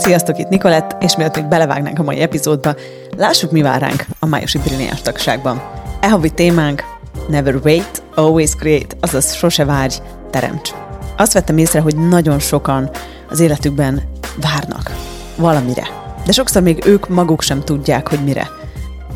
[0.00, 2.74] Sziasztok, itt Nikolett, és mielőtt még belevágnánk a mai epizódba,
[3.16, 5.62] lássuk, mi vár ránk a májusi brilliáns tagságban.
[6.00, 6.84] E havi témánk
[7.28, 9.94] Never wait, always create, azaz sose várj,
[10.30, 10.70] teremts.
[11.16, 12.90] Azt vettem észre, hogy nagyon sokan
[13.30, 14.02] az életükben
[14.40, 14.90] várnak
[15.36, 15.86] valamire.
[16.26, 18.48] De sokszor még ők maguk sem tudják, hogy mire.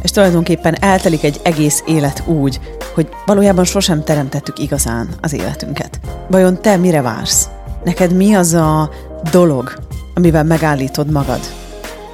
[0.02, 2.60] És tulajdonképpen eltelik egy egész élet úgy,
[2.94, 6.00] hogy valójában sosem teremtettük igazán az életünket.
[6.28, 7.48] Vajon te mire vársz?
[7.84, 8.90] Neked mi az a
[9.30, 9.74] dolog,
[10.14, 11.40] amivel megállítod magad?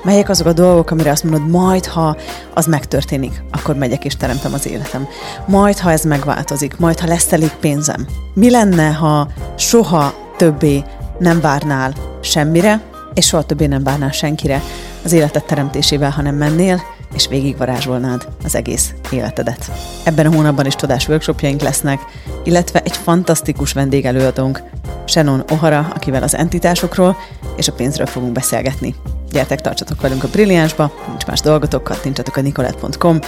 [0.02, 2.16] Melyek azok a dolgok, amire azt mondod, majd ha
[2.54, 5.08] az megtörténik, akkor megyek és teremtem az életem.
[5.46, 8.06] Majd ha ez megváltozik, majd ha lesz elég pénzem.
[8.34, 10.84] Mi lenne, ha soha többé
[11.18, 12.80] nem várnál semmire,
[13.14, 14.62] és soha többé nem várnál senkire
[15.04, 16.82] az életed teremtésével, hanem mennél,
[17.14, 19.70] és végigvarázsolnád az egész életedet.
[20.04, 22.00] Ebben a hónapban is tudás workshopjaink lesznek,
[22.44, 24.62] illetve egy fantasztikus vendégelőadónk,
[25.10, 27.16] Shannon O'Hara, akivel az entitásokról
[27.56, 28.94] és a pénzről fogunk beszélgetni.
[29.30, 33.18] Gyertek, tartsatok velünk a Brilliánsba, nincs más dolgotok, kattintsatok a nicolette.com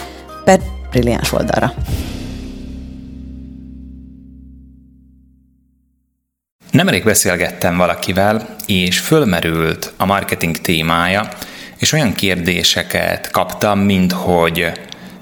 [0.45, 1.73] per Brilliáns oldalra.
[6.71, 11.29] Nemrég beszélgettem valakivel, és fölmerült a marketing témája,
[11.79, 14.73] és olyan kérdéseket kaptam, mint hogy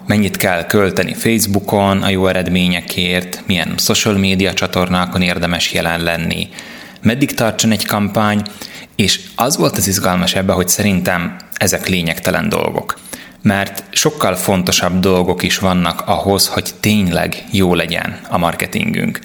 [0.07, 6.49] mennyit kell költeni Facebookon a jó eredményekért, milyen social média csatornákon érdemes jelen lenni,
[7.03, 8.43] meddig tartson egy kampány,
[8.97, 12.99] és az volt az izgalmas ebben, hogy szerintem ezek lényegtelen dolgok.
[13.43, 19.21] Mert sokkal fontosabb dolgok is vannak ahhoz, hogy tényleg jó legyen a marketingünk.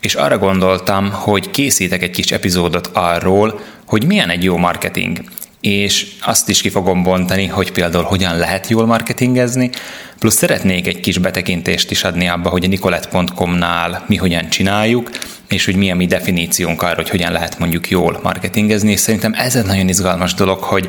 [0.00, 5.18] És arra gondoltam, hogy készítek egy kis epizódot arról, hogy milyen egy jó marketing,
[5.64, 9.70] és azt is ki fogom bontani, hogy például hogyan lehet jól marketingezni,
[10.18, 15.10] plusz szeretnék egy kis betekintést is adni abba, hogy a nicolette.com-nál mi hogyan csináljuk,
[15.48, 19.32] és hogy mi a mi definíciónk arra, hogy hogyan lehet mondjuk jól marketingezni, és szerintem
[19.36, 20.88] ez egy nagyon izgalmas dolog, hogy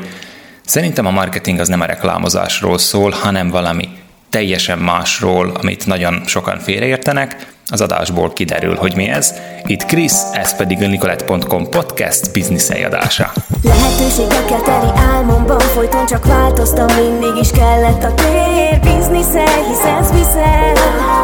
[0.64, 3.88] szerintem a marketing az nem a reklámozásról szól, hanem valami
[4.30, 9.34] teljesen másról, amit nagyon sokan félreértenek, az adásból kiderül, hogy mi ez.
[9.64, 13.32] Itt Krisz, ez pedig a Nicolette.com podcast business adása.
[13.62, 18.80] Lehetőségekkel teli álmomban folyton csak változtam, mindig is kellett a tér.
[18.80, 20.72] Bizniszel, hisz viszel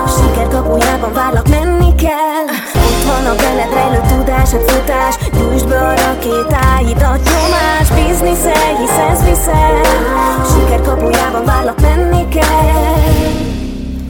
[0.04, 2.46] A siker kapujában várlak, menni kell.
[2.74, 5.14] Ott van a benned rejlő tudás, a futás.
[5.32, 7.88] Gyújtsd be a rakétáidat, nyomás.
[8.04, 9.80] Bizniszel, hisz viszel
[10.40, 13.61] A siker kapujában várlak, menni kell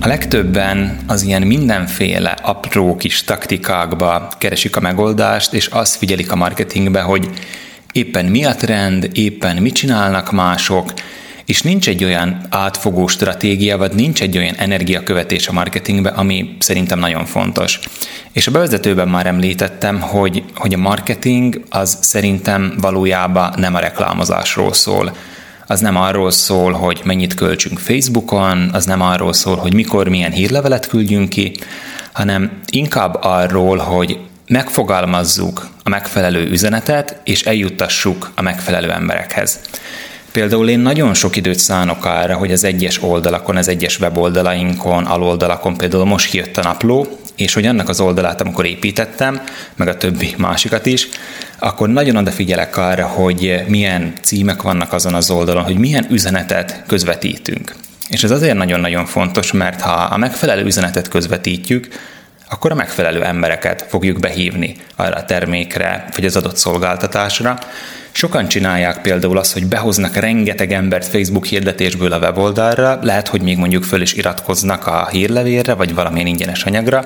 [0.03, 6.37] a legtöbben az ilyen mindenféle apró kis taktikákba keresik a megoldást, és azt figyelik a
[6.37, 7.29] marketingbe, hogy
[7.93, 10.93] éppen mi a trend, éppen mit csinálnak mások,
[11.45, 16.99] és nincs egy olyan átfogó stratégia, vagy nincs egy olyan energiakövetés a marketingbe, ami szerintem
[16.99, 17.79] nagyon fontos.
[18.33, 24.73] És a bevezetőben már említettem, hogy, hogy a marketing az szerintem valójában nem a reklámozásról
[24.73, 25.13] szól
[25.67, 30.33] az nem arról szól, hogy mennyit költsünk Facebookon, az nem arról szól, hogy mikor milyen
[30.33, 31.53] hírlevelet küldjünk ki,
[32.13, 39.61] hanem inkább arról, hogy megfogalmazzuk a megfelelő üzenetet, és eljuttassuk a megfelelő emberekhez.
[40.33, 45.77] Például én nagyon sok időt szánok arra, hogy az egyes oldalakon, az egyes weboldalainkon, aloldalakon,
[45.77, 49.43] például most kijött a napló, és hogy annak az oldalát, amikor építettem,
[49.77, 51.09] meg a többi másikat is,
[51.65, 57.75] akkor nagyon odafigyelek arra, hogy milyen címek vannak azon az oldalon, hogy milyen üzenetet közvetítünk.
[58.09, 61.89] És ez azért nagyon-nagyon fontos, mert ha a megfelelő üzenetet közvetítjük,
[62.51, 67.59] akkor a megfelelő embereket fogjuk behívni arra a termékre, vagy az adott szolgáltatásra.
[68.13, 73.57] Sokan csinálják például azt, hogy behoznak rengeteg embert Facebook hirdetésből a weboldalra, lehet, hogy még
[73.57, 77.03] mondjuk föl is iratkoznak a hírlevélre, vagy valamilyen ingyenes anyagra,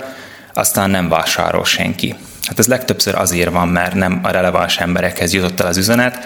[0.52, 2.14] aztán nem vásárol senki.
[2.46, 6.18] Hát ez legtöbbször azért van, mert nem a releváns emberekhez jutott el az üzenet,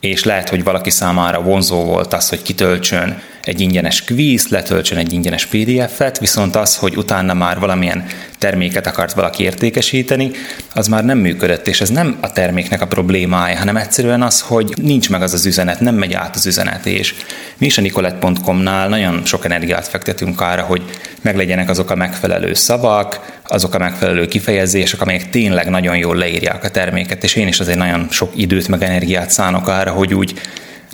[0.00, 5.12] és lehet, hogy valaki számára vonzó volt az, hogy kitöltsön egy ingyenes kvíz, letöltsön egy
[5.12, 8.04] ingyenes PDF-et, viszont az, hogy utána már valamilyen
[8.38, 10.30] terméket akart valaki értékesíteni,
[10.74, 14.74] az már nem működött, és ez nem a terméknek a problémája, hanem egyszerűen az, hogy
[14.82, 17.14] nincs meg az az üzenet, nem megy át az üzenet, és
[17.58, 20.82] mi is a nicolette.com-nál nagyon sok energiát fektetünk arra, hogy
[21.22, 26.70] meglegyenek azok a megfelelő szavak, azok a megfelelő kifejezések, amelyek tényleg nagyon jól leírják a
[26.70, 30.40] terméket, és én is azért nagyon sok időt meg energiát szánok arra, hogy úgy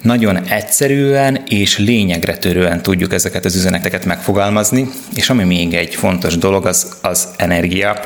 [0.03, 6.39] nagyon egyszerűen és lényegre törően tudjuk ezeket az üzeneteket megfogalmazni, és ami még egy fontos
[6.39, 7.97] dolog, az, az energia.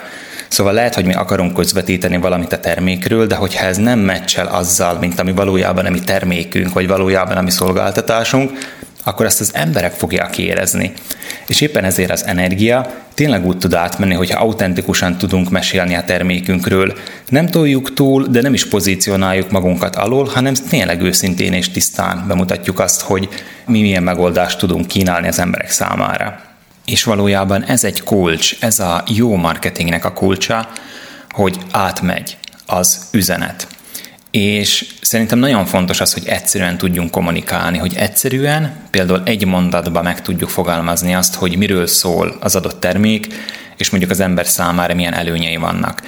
[0.49, 4.99] Szóval lehet, hogy mi akarunk közvetíteni valamit a termékről, de hogyha ez nem meccsel azzal,
[4.99, 8.59] mint ami valójában a mi termékünk, vagy valójában a mi szolgáltatásunk,
[9.03, 10.93] akkor ezt az emberek fogják érezni.
[11.47, 16.97] És éppen ezért az energia tényleg úgy tud átmenni, hogyha autentikusan tudunk mesélni a termékünkről.
[17.29, 22.81] Nem toljuk túl, de nem is pozícionáljuk magunkat alól, hanem tényleg őszintén és tisztán bemutatjuk
[22.81, 23.29] azt, hogy
[23.67, 26.41] mi milyen megoldást tudunk kínálni az emberek számára.
[26.85, 30.69] És valójában ez egy kulcs, ez a jó marketingnek a kulcsa,
[31.31, 33.67] hogy átmegy az üzenet.
[34.33, 40.23] És szerintem nagyon fontos az, hogy egyszerűen tudjunk kommunikálni, hogy egyszerűen, például egy mondatba meg
[40.23, 43.27] tudjuk fogalmazni azt, hogy miről szól az adott termék,
[43.77, 46.03] és mondjuk az ember számára milyen előnyei vannak.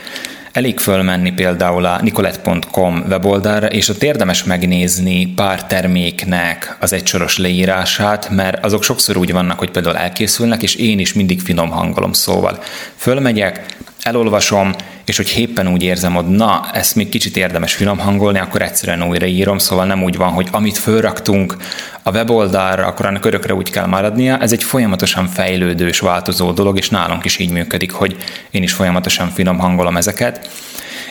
[0.52, 8.28] Elég fölmenni például a nicolette.com weboldalra, és ott érdemes megnézni pár terméknek az egysoros leírását,
[8.30, 12.62] mert azok sokszor úgy vannak, hogy például elkészülnek, és én is mindig finom hangolom szóval.
[12.96, 13.66] Fölmegyek,
[14.02, 18.62] elolvasom, és hogy éppen úgy érzem, hogy na, ezt még kicsit érdemes finom hangolni, akkor
[18.62, 21.56] egyszerűen újraírom, szóval nem úgy van, hogy amit fölraktunk
[22.02, 24.38] a weboldalra, akkor annak örökre úgy kell maradnia.
[24.38, 28.16] Ez egy folyamatosan fejlődő és változó dolog, és nálunk is így működik, hogy
[28.50, 30.50] én is folyamatosan finom hangolom ezeket.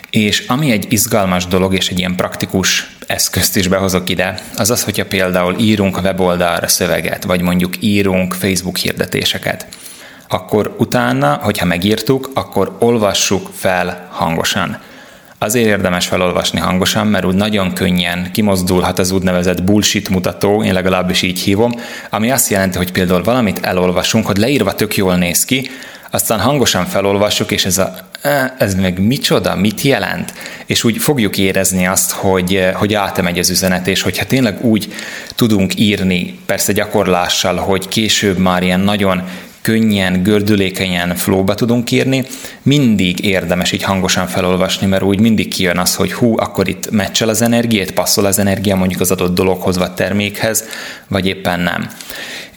[0.10, 4.84] És ami egy izgalmas dolog, és egy ilyen praktikus eszközt is behozok ide, az az,
[4.84, 9.66] hogyha például írunk a weboldalra szöveget, vagy mondjuk írunk Facebook hirdetéseket
[10.34, 14.78] akkor utána, hogyha megírtuk, akkor olvassuk fel hangosan.
[15.38, 21.22] Azért érdemes felolvasni hangosan, mert úgy nagyon könnyen kimozdulhat az úgynevezett bullshit mutató, én legalábbis
[21.22, 21.72] így hívom,
[22.10, 25.70] ami azt jelenti, hogy például valamit elolvasunk, hogy leírva tök jól néz ki,
[26.12, 27.96] aztán hangosan felolvassuk, és ez a
[28.58, 30.34] ez meg micsoda, mit jelent?
[30.66, 34.94] És úgy fogjuk érezni azt, hogy, hogy átemegy az üzenet, és hogyha tényleg úgy
[35.36, 39.24] tudunk írni, persze gyakorlással, hogy később már ilyen nagyon
[39.64, 42.26] könnyen, gördülékenyen flóba tudunk írni,
[42.62, 47.30] mindig érdemes így hangosan felolvasni, mert úgy mindig kijön az, hogy hú, akkor itt meccsel
[47.30, 50.64] az energiát, passzol az energia mondjuk az adott dologhoz vagy termékhez,
[51.08, 51.90] vagy éppen nem.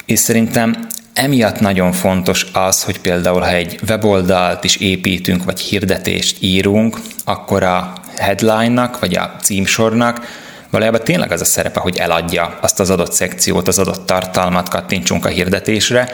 [0.04, 6.36] És szerintem emiatt nagyon fontos az, hogy például ha egy weboldalt is építünk, vagy hirdetést
[6.40, 12.80] írunk, akkor a headline-nak, vagy a címsornak valójában tényleg az a szerepe, hogy eladja azt
[12.80, 16.08] az adott szekciót, az adott tartalmat, kattintsunk a hirdetésre,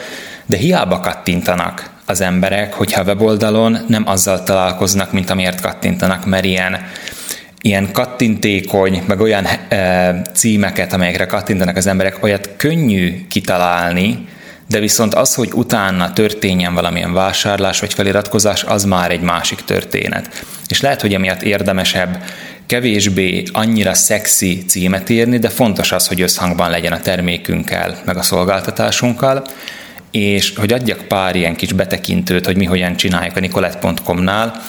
[0.46, 6.44] de hiába kattintanak az emberek, hogyha a weboldalon nem azzal találkoznak, mint amiért kattintanak, mert
[6.44, 6.80] ilyen
[7.64, 14.28] ilyen kattintékony, meg olyan e, címeket, amelyekre kattintanak az emberek, olyat könnyű kitalálni,
[14.68, 20.44] de viszont az, hogy utána történjen valamilyen vásárlás vagy feliratkozás, az már egy másik történet.
[20.68, 22.22] És lehet, hogy emiatt érdemesebb
[22.72, 28.22] kevésbé annyira szexi címet írni, de fontos az, hogy összhangban legyen a termékünkkel, meg a
[28.22, 29.46] szolgáltatásunkkal,
[30.10, 34.62] és hogy adjak pár ilyen kis betekintőt, hogy mi hogyan csináljuk a nicolette.com-nál,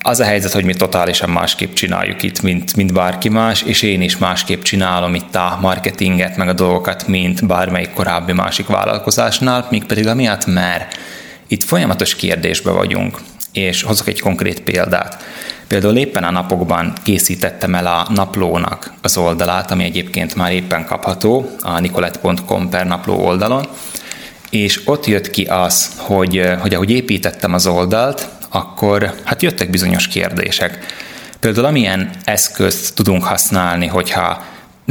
[0.00, 4.02] az a helyzet, hogy mi totálisan másképp csináljuk itt, mint, mint bárki más, és én
[4.02, 9.84] is másképp csinálom itt a marketinget, meg a dolgokat, mint bármelyik korábbi másik vállalkozásnál, még
[9.84, 10.98] pedig amiatt, mert
[11.46, 13.18] itt folyamatos kérdésbe vagyunk,
[13.52, 15.24] és hozok egy konkrét példát.
[15.68, 21.50] Például éppen a napokban készítettem el a naplónak az oldalát, ami egyébként már éppen kapható
[21.62, 23.66] a nicolette.com per napló oldalon,
[24.50, 30.08] és ott jött ki az, hogy, hogy ahogy építettem az oldalt, akkor hát jöttek bizonyos
[30.08, 30.78] kérdések.
[31.40, 34.44] Például amilyen eszközt tudunk használni, hogyha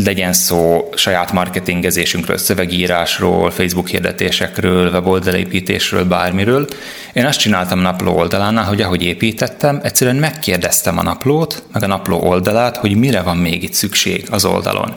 [0.03, 6.67] legyen szó saját marketingezésünkről, szövegírásról, Facebook hirdetésekről, weboldalépítésről, bármiről.
[7.13, 12.19] Én azt csináltam napló oldalánál, hogy ahogy építettem, egyszerűen megkérdeztem a naplót, meg a napló
[12.21, 14.95] oldalát, hogy mire van még itt szükség az oldalon.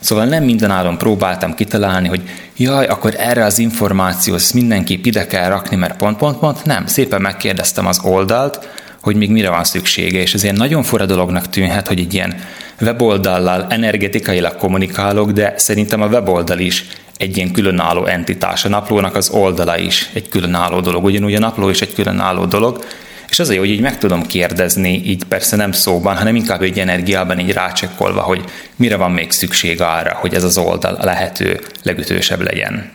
[0.00, 2.22] Szóval nem mindenáron próbáltam kitalálni, hogy
[2.56, 6.64] jaj, akkor erre az információt mindenki ide kell rakni, mert pont, pont, pont.
[6.64, 8.68] Nem, szépen megkérdeztem az oldalt,
[9.00, 12.34] hogy még mire van szüksége, és ez ilyen nagyon fura dolognak tűnhet, hogy egy ilyen
[12.80, 18.64] weboldallal energetikailag kommunikálok, de szerintem a weboldal is egy ilyen különálló entitás.
[18.64, 22.84] A naplónak az oldala is egy különálló dolog, ugyanúgy a napló is egy különálló dolog,
[23.28, 27.38] és azért, hogy így meg tudom kérdezni, így persze nem szóban, hanem inkább egy energiában
[27.38, 28.44] így rácsekkolva, hogy
[28.76, 32.92] mire van még szükség arra, hogy ez az oldal a lehető legütősebb legyen.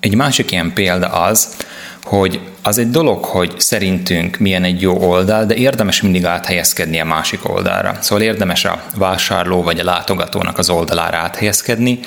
[0.00, 1.56] Egy másik ilyen példa az,
[2.04, 7.04] hogy az egy dolog, hogy szerintünk milyen egy jó oldal, de érdemes mindig áthelyezkedni a
[7.04, 7.96] másik oldalra.
[8.00, 12.00] Szóval érdemes a vásárló vagy a látogatónak az oldalára áthelyezkedni,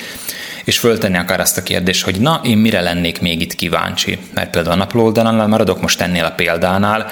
[0.63, 4.17] és föltenni akár azt a kérdést, hogy na, én mire lennék még itt kíváncsi.
[4.33, 7.11] Mert például a napló oldalán maradok most ennél a példánál,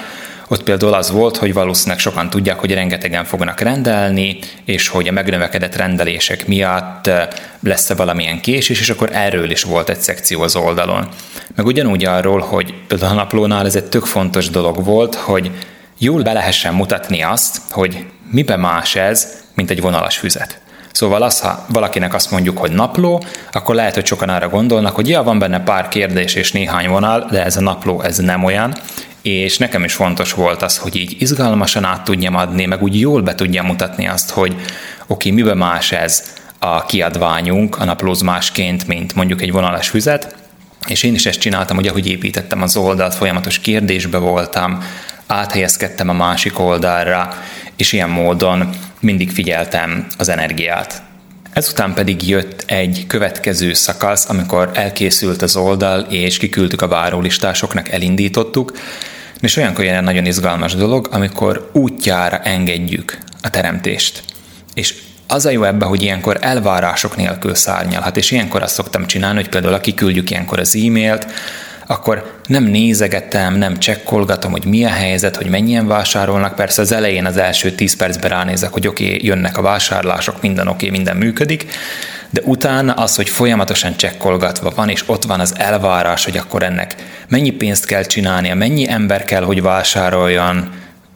[0.53, 5.11] ott például az volt, hogy valószínűleg sokan tudják, hogy rengetegen fognak rendelni, és hogy a
[5.11, 7.27] megnövekedett rendelések miatt eh,
[7.59, 11.07] lesz-e valamilyen késés, és akkor erről is volt egy szekció az oldalon.
[11.55, 15.51] Meg ugyanúgy arról, hogy például a naplónál ez egy tök fontos dolog volt, hogy
[15.97, 20.61] jól be lehessen mutatni azt, hogy miben más ez, mint egy vonalas füzet.
[20.91, 25.09] Szóval az, ha valakinek azt mondjuk, hogy napló, akkor lehet, hogy sokan arra gondolnak, hogy
[25.09, 28.73] ja, van benne pár kérdés és néhány vonal, de ez a napló, ez nem olyan,
[29.23, 33.21] és nekem is fontos volt az, hogy így izgalmasan át tudjam adni, meg úgy jól
[33.21, 34.63] be tudjam mutatni azt, hogy oké,
[35.07, 40.35] okay, miben más ez a kiadványunk, a naplóz másként, mint mondjuk egy vonalas füzet,
[40.87, 44.83] és én is ezt csináltam, hogy ahogy építettem az oldalt, folyamatos kérdésbe voltam,
[45.27, 47.33] áthelyezkedtem a másik oldalra,
[47.75, 51.01] és ilyen módon mindig figyeltem az energiát.
[51.53, 58.71] Ezután pedig jött egy következő szakasz, amikor elkészült az oldal, és kiküldtük a várólistásoknak, elindítottuk,
[59.43, 64.23] és olyankor jön egy nagyon izgalmas dolog, amikor útjára engedjük a teremtést.
[64.73, 64.95] És
[65.27, 69.49] az a jó ebben, hogy ilyenkor elvárások nélkül szárnyalhat, és ilyenkor azt szoktam csinálni, hogy
[69.49, 71.27] például aki küldjük ilyenkor az e-mailt,
[71.87, 76.55] akkor nem nézegetem, nem csekkolgatom, hogy mi a helyzet, hogy mennyien vásárolnak.
[76.55, 80.67] Persze az elején az első 10 percben ránézek, hogy oké, okay, jönnek a vásárlások, minden
[80.67, 81.65] oké, okay, minden működik,
[82.33, 86.95] de utána az, hogy folyamatosan csekkolgatva van, és ott van az elvárás, hogy akkor ennek
[87.27, 90.69] mennyi pénzt kell csinálnia, mennyi ember kell, hogy vásároljon,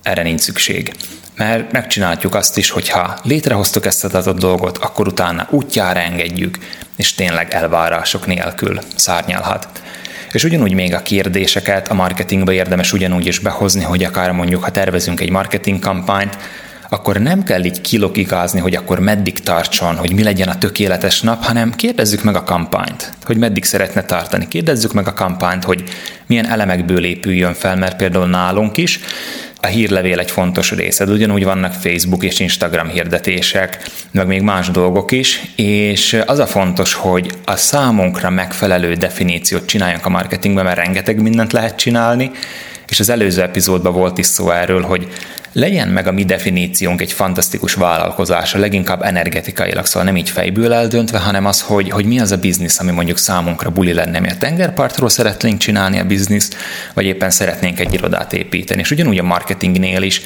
[0.04, 0.94] erre nincs szükség.
[1.36, 6.58] Mert megcsináljuk azt is, hogyha létrehoztuk ezt az adott dolgot, akkor utána útjára engedjük,
[6.96, 9.68] és tényleg elvárások nélkül szárnyalhat.
[10.32, 14.72] És ugyanúgy még a kérdéseket a marketingbe érdemes ugyanúgy is behozni, hogy akár mondjuk, ha
[14.72, 16.38] tervezünk egy marketing kampányt,
[16.90, 21.44] akkor nem kell így kilogikázni, hogy akkor meddig tartson, hogy mi legyen a tökéletes nap,
[21.44, 24.48] hanem kérdezzük meg a kampányt, hogy meddig szeretne tartani.
[24.48, 25.84] Kérdezzük meg a kampányt, hogy
[26.26, 29.00] milyen elemekből épüljön fel, mert például nálunk is
[29.62, 34.70] a hírlevél egy fontos része, de ugyanúgy vannak Facebook és Instagram hirdetések, meg még más
[34.70, 40.78] dolgok is, és az a fontos, hogy a számunkra megfelelő definíciót csináljunk a marketingben, mert
[40.78, 42.32] rengeteg mindent lehet csinálni,
[42.98, 45.08] és az előző epizódban volt is szó erről, hogy
[45.52, 50.74] legyen meg a mi definíciónk egy fantasztikus vállalkozás, a leginkább energetikailag, szóval nem így fejből
[50.74, 54.30] eldöntve, hanem az, hogy, hogy mi az a biznisz, ami mondjuk számunkra buli lenne, mi
[54.30, 56.56] a tengerpartról szeretnénk csinálni a bizniszt,
[56.94, 58.82] vagy éppen szeretnénk egy irodát építeni.
[58.82, 60.22] És ugyanúgy a marketingnél is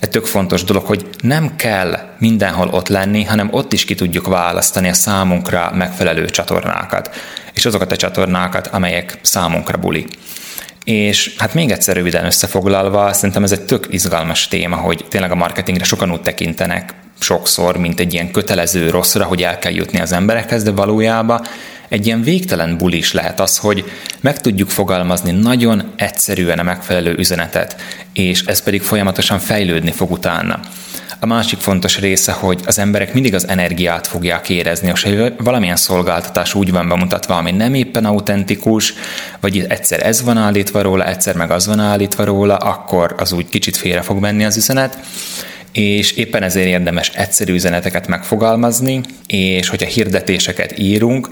[0.00, 4.26] egy tök fontos dolog, hogy nem kell mindenhol ott lenni, hanem ott is ki tudjuk
[4.26, 7.10] választani a számunkra megfelelő csatornákat,
[7.54, 10.06] és azokat a csatornákat, amelyek számunkra buli.
[10.84, 15.34] És hát még egyszer röviden összefoglalva, szerintem ez egy tök izgalmas téma, hogy tényleg a
[15.34, 20.12] marketingre sokan úgy tekintenek sokszor, mint egy ilyen kötelező rosszra, hogy el kell jutni az
[20.12, 21.46] emberekhez, de valójában
[21.88, 23.84] egy ilyen végtelen bulis lehet az, hogy
[24.20, 27.76] meg tudjuk fogalmazni nagyon egyszerűen a megfelelő üzenetet,
[28.12, 30.60] és ez pedig folyamatosan fejlődni fog utána.
[31.18, 35.76] A másik fontos része, hogy az emberek mindig az energiát fogják érezni, és hogy valamilyen
[35.76, 38.94] szolgáltatás úgy van bemutatva, ami nem éppen autentikus,
[39.40, 43.48] vagy egyszer ez van állítva róla, egyszer meg az van állítva róla, akkor az úgy
[43.48, 44.98] kicsit félre fog menni az üzenet
[45.74, 51.28] és éppen ezért érdemes egyszerű üzeneteket megfogalmazni, és hogyha hirdetéseket írunk,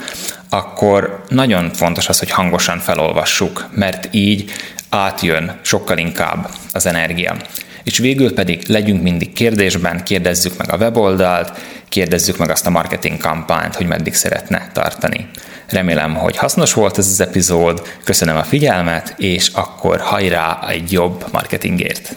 [0.49, 4.51] akkor nagyon fontos az, hogy hangosan felolvassuk, mert így
[4.89, 7.37] átjön sokkal inkább az energia.
[7.85, 11.59] És végül pedig legyünk mindig kérdésben, kérdezzük meg a weboldalt,
[11.89, 15.29] kérdezzük meg azt a marketing kampányt, hogy meddig szeretne tartani.
[15.69, 21.25] Remélem, hogy hasznos volt ez az epizód, köszönöm a figyelmet, és akkor hajrá egy jobb
[21.33, 22.15] marketingért!